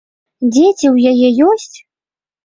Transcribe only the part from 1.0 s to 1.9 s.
яе ёсць?